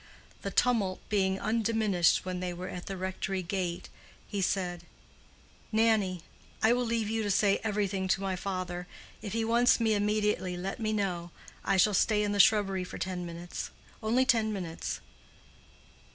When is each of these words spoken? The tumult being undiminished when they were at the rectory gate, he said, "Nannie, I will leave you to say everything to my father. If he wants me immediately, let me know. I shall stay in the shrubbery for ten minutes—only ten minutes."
The 0.41 0.49
tumult 0.49 0.99
being 1.09 1.39
undiminished 1.39 2.25
when 2.25 2.39
they 2.39 2.55
were 2.55 2.69
at 2.69 2.87
the 2.87 2.97
rectory 2.97 3.43
gate, 3.43 3.87
he 4.27 4.41
said, 4.41 4.83
"Nannie, 5.71 6.21
I 6.63 6.73
will 6.73 6.85
leave 6.85 7.07
you 7.07 7.21
to 7.21 7.29
say 7.29 7.59
everything 7.63 8.07
to 8.07 8.21
my 8.21 8.35
father. 8.35 8.87
If 9.21 9.33
he 9.33 9.45
wants 9.45 9.79
me 9.79 9.93
immediately, 9.93 10.57
let 10.57 10.79
me 10.79 10.91
know. 10.91 11.29
I 11.63 11.77
shall 11.77 11.93
stay 11.93 12.23
in 12.23 12.31
the 12.31 12.39
shrubbery 12.39 12.83
for 12.83 12.97
ten 12.97 13.27
minutes—only 13.27 14.25
ten 14.25 14.51
minutes." 14.51 15.01